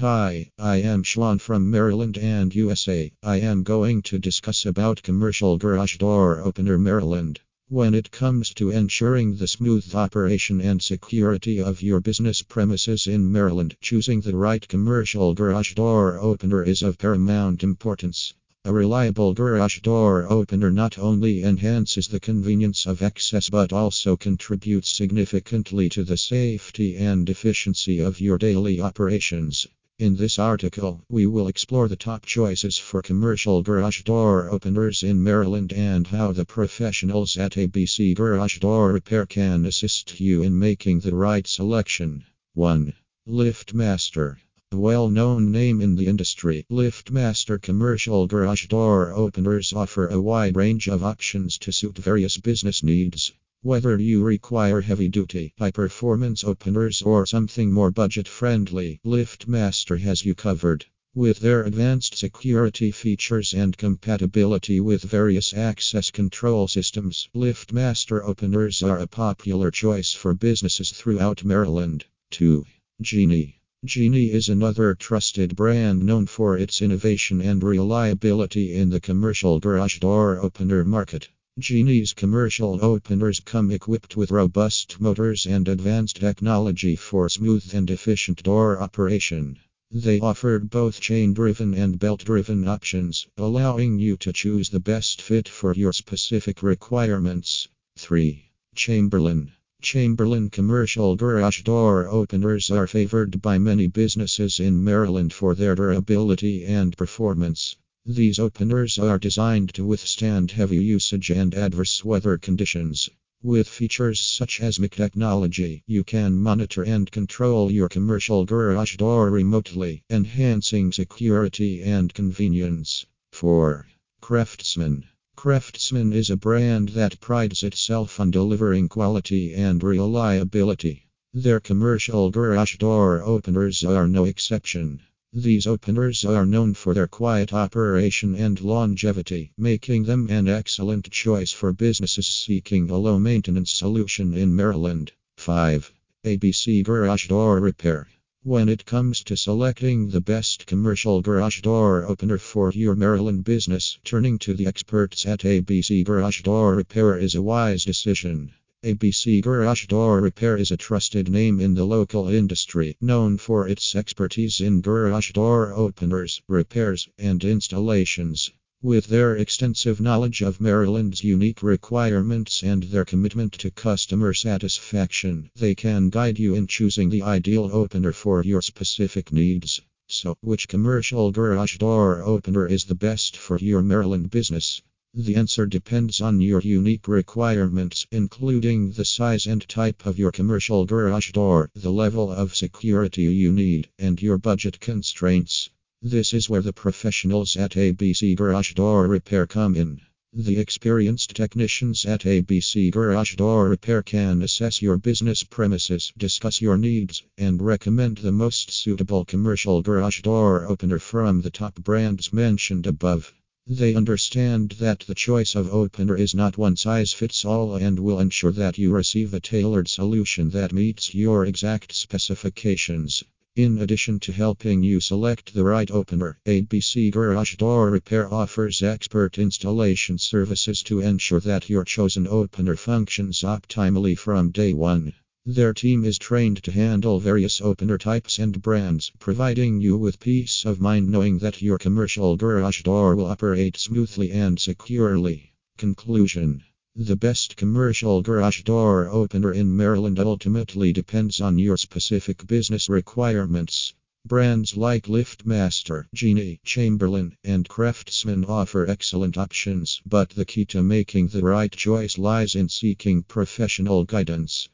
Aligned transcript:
Hi, 0.00 0.50
I 0.58 0.76
am 0.76 1.02
Schwan 1.02 1.38
from 1.38 1.70
Maryland 1.70 2.16
and 2.16 2.54
USA. 2.54 3.12
I 3.22 3.36
am 3.40 3.62
going 3.62 4.00
to 4.04 4.18
discuss 4.18 4.64
about 4.64 5.02
commercial 5.02 5.58
garage 5.58 5.98
door 5.98 6.40
opener 6.40 6.78
Maryland. 6.78 7.38
When 7.68 7.92
it 7.92 8.10
comes 8.10 8.54
to 8.54 8.70
ensuring 8.70 9.36
the 9.36 9.46
smooth 9.46 9.94
operation 9.94 10.58
and 10.62 10.80
security 10.80 11.60
of 11.60 11.82
your 11.82 12.00
business 12.00 12.40
premises 12.40 13.06
in 13.06 13.30
Maryland, 13.30 13.76
choosing 13.82 14.22
the 14.22 14.34
right 14.34 14.66
commercial 14.66 15.34
garage 15.34 15.74
door 15.74 16.18
opener 16.18 16.62
is 16.62 16.82
of 16.82 16.96
paramount 16.96 17.62
importance. 17.62 18.32
A 18.64 18.72
reliable 18.72 19.34
garage 19.34 19.80
door 19.80 20.26
opener 20.32 20.70
not 20.70 20.98
only 20.98 21.42
enhances 21.42 22.08
the 22.08 22.20
convenience 22.20 22.86
of 22.86 23.02
access 23.02 23.50
but 23.50 23.70
also 23.70 24.16
contributes 24.16 24.88
significantly 24.88 25.90
to 25.90 26.04
the 26.04 26.16
safety 26.16 26.96
and 26.96 27.28
efficiency 27.28 27.98
of 27.98 28.18
your 28.18 28.38
daily 28.38 28.80
operations. 28.80 29.66
In 30.00 30.16
this 30.16 30.38
article, 30.38 31.04
we 31.10 31.26
will 31.26 31.46
explore 31.46 31.86
the 31.86 31.94
top 31.94 32.24
choices 32.24 32.78
for 32.78 33.02
commercial 33.02 33.60
garage 33.60 34.00
door 34.00 34.48
openers 34.48 35.02
in 35.02 35.22
Maryland 35.22 35.74
and 35.74 36.06
how 36.06 36.32
the 36.32 36.46
professionals 36.46 37.36
at 37.36 37.52
ABC 37.52 38.14
Garage 38.14 38.60
Door 38.60 38.94
Repair 38.94 39.26
can 39.26 39.66
assist 39.66 40.18
you 40.18 40.42
in 40.42 40.58
making 40.58 41.00
the 41.00 41.14
right 41.14 41.46
selection. 41.46 42.24
1. 42.54 42.94
LiftMaster 43.28 44.38
a 44.72 44.78
well 44.78 45.10
known 45.10 45.52
name 45.52 45.82
in 45.82 45.96
the 45.96 46.06
industry, 46.06 46.64
LiftMaster 46.70 47.60
commercial 47.60 48.26
garage 48.26 48.68
door 48.68 49.12
openers 49.12 49.74
offer 49.74 50.08
a 50.08 50.18
wide 50.18 50.56
range 50.56 50.88
of 50.88 51.04
options 51.04 51.58
to 51.58 51.72
suit 51.72 51.98
various 51.98 52.38
business 52.38 52.82
needs. 52.82 53.32
Whether 53.62 53.98
you 53.98 54.22
require 54.22 54.80
heavy 54.80 55.08
duty, 55.08 55.52
high 55.58 55.70
performance 55.70 56.44
openers, 56.44 57.02
or 57.02 57.26
something 57.26 57.70
more 57.70 57.90
budget 57.90 58.26
friendly, 58.26 59.00
LiftMaster 59.04 60.00
has 60.00 60.24
you 60.24 60.34
covered. 60.34 60.86
With 61.14 61.40
their 61.40 61.64
advanced 61.64 62.16
security 62.16 62.90
features 62.90 63.52
and 63.52 63.76
compatibility 63.76 64.80
with 64.80 65.02
various 65.02 65.52
access 65.52 66.10
control 66.10 66.68
systems, 66.68 67.28
LiftMaster 67.34 68.22
openers 68.24 68.82
are 68.82 68.98
a 68.98 69.06
popular 69.06 69.70
choice 69.70 70.14
for 70.14 70.32
businesses 70.32 70.90
throughout 70.92 71.44
Maryland. 71.44 72.06
2. 72.30 72.64
Genie 73.02 73.60
Genie 73.84 74.30
is 74.32 74.48
another 74.48 74.94
trusted 74.94 75.54
brand 75.54 76.02
known 76.02 76.24
for 76.24 76.56
its 76.56 76.80
innovation 76.80 77.42
and 77.42 77.62
reliability 77.62 78.74
in 78.74 78.88
the 78.88 79.00
commercial 79.00 79.60
garage 79.60 79.98
door 79.98 80.38
opener 80.38 80.82
market. 80.82 81.28
Genie's 81.60 82.14
commercial 82.14 82.82
openers 82.82 83.38
come 83.38 83.70
equipped 83.70 84.16
with 84.16 84.30
robust 84.30 84.98
motors 84.98 85.44
and 85.44 85.68
advanced 85.68 86.16
technology 86.16 86.96
for 86.96 87.28
smooth 87.28 87.74
and 87.74 87.90
efficient 87.90 88.42
door 88.42 88.80
operation. 88.80 89.58
They 89.90 90.20
offer 90.20 90.58
both 90.58 91.00
chain 91.00 91.34
driven 91.34 91.74
and 91.74 91.98
belt 91.98 92.24
driven 92.24 92.66
options, 92.66 93.26
allowing 93.36 93.98
you 93.98 94.16
to 94.16 94.32
choose 94.32 94.70
the 94.70 94.80
best 94.80 95.20
fit 95.20 95.48
for 95.48 95.74
your 95.74 95.92
specific 95.92 96.62
requirements. 96.62 97.68
3. 97.98 98.50
Chamberlain 98.74 99.52
Chamberlain 99.82 100.48
commercial 100.48 101.16
garage 101.16 101.62
door 101.62 102.06
openers 102.08 102.70
are 102.70 102.86
favored 102.86 103.42
by 103.42 103.58
many 103.58 103.86
businesses 103.86 104.60
in 104.60 104.82
Maryland 104.82 105.32
for 105.34 105.54
their 105.54 105.74
durability 105.74 106.64
and 106.64 106.96
performance. 106.96 107.76
These 108.12 108.40
openers 108.40 108.98
are 108.98 109.20
designed 109.20 109.72
to 109.74 109.86
withstand 109.86 110.50
heavy 110.50 110.82
usage 110.82 111.30
and 111.30 111.54
adverse 111.54 112.04
weather 112.04 112.38
conditions. 112.38 113.08
With 113.40 113.68
features 113.68 114.18
such 114.18 114.60
as 114.60 114.78
MyQ 114.78 114.90
technology, 114.90 115.84
you 115.86 116.02
can 116.02 116.36
monitor 116.36 116.82
and 116.82 117.08
control 117.08 117.70
your 117.70 117.88
commercial 117.88 118.44
garage 118.44 118.96
door 118.96 119.30
remotely, 119.30 120.02
enhancing 120.10 120.90
security 120.90 121.82
and 121.82 122.12
convenience. 122.12 123.06
4. 123.30 123.86
Craftsman 124.20 125.04
Craftsman 125.36 126.12
is 126.12 126.30
a 126.30 126.36
brand 126.36 126.88
that 126.88 127.20
prides 127.20 127.62
itself 127.62 128.18
on 128.18 128.32
delivering 128.32 128.88
quality 128.88 129.54
and 129.54 129.84
reliability. 129.84 131.06
Their 131.32 131.60
commercial 131.60 132.32
garage 132.32 132.76
door 132.78 133.22
openers 133.22 133.84
are 133.84 134.08
no 134.08 134.24
exception. 134.24 135.00
These 135.32 135.64
openers 135.68 136.24
are 136.24 136.44
known 136.44 136.74
for 136.74 136.92
their 136.92 137.06
quiet 137.06 137.52
operation 137.52 138.34
and 138.34 138.60
longevity, 138.60 139.52
making 139.56 140.02
them 140.02 140.28
an 140.28 140.48
excellent 140.48 141.08
choice 141.08 141.52
for 141.52 141.72
businesses 141.72 142.26
seeking 142.26 142.90
a 142.90 142.96
low 142.96 143.16
maintenance 143.20 143.70
solution 143.70 144.34
in 144.34 144.56
Maryland. 144.56 145.12
5. 145.36 145.92
ABC 146.24 146.82
Garage 146.82 147.28
Door 147.28 147.60
Repair 147.60 148.08
when 148.42 148.68
it 148.68 148.84
comes 148.84 149.22
to 149.22 149.36
selecting 149.36 150.08
the 150.08 150.20
best 150.20 150.66
commercial 150.66 151.22
garage 151.22 151.60
door 151.60 152.04
opener 152.06 152.38
for 152.38 152.72
your 152.72 152.96
Maryland 152.96 153.44
business, 153.44 154.00
turning 154.02 154.36
to 154.40 154.52
the 154.54 154.66
experts 154.66 155.26
at 155.26 155.40
ABC 155.44 156.02
Garage 156.04 156.42
Door 156.42 156.74
Repair 156.74 157.16
is 157.16 157.36
a 157.36 157.42
wise 157.42 157.84
decision. 157.84 158.50
ABC 158.82 159.42
Garage 159.42 159.88
Door 159.88 160.22
Repair 160.22 160.56
is 160.56 160.70
a 160.70 160.76
trusted 160.78 161.28
name 161.28 161.60
in 161.60 161.74
the 161.74 161.84
local 161.84 162.28
industry, 162.28 162.96
known 162.98 163.36
for 163.36 163.68
its 163.68 163.94
expertise 163.94 164.58
in 164.58 164.80
garage 164.80 165.32
door 165.32 165.74
openers, 165.74 166.40
repairs, 166.48 167.06
and 167.18 167.44
installations. 167.44 168.50
With 168.80 169.08
their 169.08 169.36
extensive 169.36 170.00
knowledge 170.00 170.40
of 170.40 170.62
Maryland's 170.62 171.22
unique 171.22 171.62
requirements 171.62 172.62
and 172.62 172.84
their 172.84 173.04
commitment 173.04 173.52
to 173.58 173.70
customer 173.70 174.32
satisfaction, 174.32 175.50
they 175.54 175.74
can 175.74 176.08
guide 176.08 176.38
you 176.38 176.54
in 176.54 176.66
choosing 176.66 177.10
the 177.10 177.20
ideal 177.20 177.68
opener 177.70 178.12
for 178.12 178.42
your 178.42 178.62
specific 178.62 179.30
needs. 179.30 179.82
So, 180.08 180.38
which 180.40 180.68
commercial 180.68 181.30
garage 181.32 181.76
door 181.76 182.22
opener 182.22 182.66
is 182.66 182.84
the 182.84 182.94
best 182.94 183.36
for 183.36 183.58
your 183.58 183.82
Maryland 183.82 184.30
business? 184.30 184.80
The 185.12 185.34
answer 185.34 185.66
depends 185.66 186.20
on 186.20 186.40
your 186.40 186.60
unique 186.60 187.08
requirements, 187.08 188.06
including 188.12 188.92
the 188.92 189.04
size 189.04 189.44
and 189.44 189.68
type 189.68 190.06
of 190.06 190.20
your 190.20 190.30
commercial 190.30 190.84
garage 190.84 191.32
door, 191.32 191.68
the 191.74 191.90
level 191.90 192.30
of 192.30 192.54
security 192.54 193.22
you 193.22 193.50
need, 193.50 193.88
and 193.98 194.22
your 194.22 194.38
budget 194.38 194.78
constraints. 194.78 195.68
This 196.00 196.32
is 196.32 196.48
where 196.48 196.62
the 196.62 196.72
professionals 196.72 197.56
at 197.56 197.72
ABC 197.72 198.36
Garage 198.36 198.74
Door 198.74 199.08
Repair 199.08 199.48
come 199.48 199.74
in. 199.74 200.00
The 200.32 200.60
experienced 200.60 201.34
technicians 201.34 202.06
at 202.06 202.20
ABC 202.20 202.92
Garage 202.92 203.34
Door 203.34 203.70
Repair 203.70 204.04
can 204.04 204.42
assess 204.42 204.80
your 204.80 204.96
business 204.96 205.42
premises, 205.42 206.12
discuss 206.16 206.60
your 206.60 206.78
needs, 206.78 207.24
and 207.36 207.60
recommend 207.60 208.18
the 208.18 208.30
most 208.30 208.70
suitable 208.70 209.24
commercial 209.24 209.82
garage 209.82 210.22
door 210.22 210.66
opener 210.66 211.00
from 211.00 211.40
the 211.40 211.50
top 211.50 211.74
brands 211.74 212.32
mentioned 212.32 212.86
above. 212.86 213.34
They 213.72 213.94
understand 213.94 214.70
that 214.80 215.04
the 215.06 215.14
choice 215.14 215.54
of 215.54 215.72
opener 215.72 216.16
is 216.16 216.34
not 216.34 216.58
one 216.58 216.74
size 216.74 217.12
fits 217.12 217.44
all 217.44 217.76
and 217.76 218.00
will 218.00 218.18
ensure 218.18 218.50
that 218.50 218.78
you 218.78 218.90
receive 218.90 219.32
a 219.32 219.38
tailored 219.38 219.86
solution 219.86 220.50
that 220.50 220.72
meets 220.72 221.14
your 221.14 221.46
exact 221.46 221.94
specifications. 221.94 223.22
In 223.54 223.78
addition 223.78 224.18
to 224.26 224.32
helping 224.32 224.82
you 224.82 224.98
select 224.98 225.54
the 225.54 225.62
right 225.62 225.88
opener, 225.88 226.40
ABC 226.46 227.12
Garage 227.12 227.54
Door 227.58 227.92
Repair 227.92 228.34
offers 228.34 228.82
expert 228.82 229.38
installation 229.38 230.18
services 230.18 230.82
to 230.82 230.98
ensure 230.98 231.38
that 231.38 231.70
your 231.70 231.84
chosen 231.84 232.26
opener 232.26 232.74
functions 232.74 233.42
optimally 233.42 234.18
from 234.18 234.50
day 234.50 234.74
one. 234.74 235.12
Their 235.52 235.74
team 235.74 236.04
is 236.04 236.16
trained 236.16 236.62
to 236.62 236.70
handle 236.70 237.18
various 237.18 237.60
opener 237.60 237.98
types 237.98 238.38
and 238.38 238.62
brands, 238.62 239.10
providing 239.18 239.80
you 239.80 239.98
with 239.98 240.20
peace 240.20 240.64
of 240.64 240.80
mind 240.80 241.08
knowing 241.08 241.38
that 241.40 241.60
your 241.60 241.76
commercial 241.76 242.36
garage 242.36 242.82
door 242.82 243.16
will 243.16 243.26
operate 243.26 243.76
smoothly 243.76 244.30
and 244.30 244.60
securely. 244.60 245.52
Conclusion 245.76 246.62
the 246.94 247.16
best 247.16 247.56
commercial 247.56 248.22
garage 248.22 248.62
door 248.62 249.08
opener 249.08 249.52
in 249.52 249.76
Maryland 249.76 250.20
ultimately 250.20 250.92
depends 250.92 251.40
on 251.40 251.58
your 251.58 251.76
specific 251.76 252.46
business 252.46 252.88
requirements. 252.88 253.92
Brands 254.24 254.76
like 254.76 255.06
LiftMaster, 255.06 256.06
Genie, 256.14 256.60
Chamberlain, 256.64 257.36
and 257.42 257.68
Craftsman 257.68 258.44
offer 258.44 258.86
excellent 258.88 259.36
options, 259.36 260.00
but 260.06 260.30
the 260.30 260.44
key 260.44 260.64
to 260.66 260.82
making 260.82 261.26
the 261.26 261.42
right 261.42 261.72
choice 261.72 262.18
lies 262.18 262.54
in 262.54 262.68
seeking 262.68 263.24
professional 263.24 264.04
guidance. 264.04 264.68